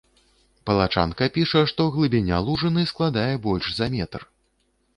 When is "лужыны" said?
2.49-2.89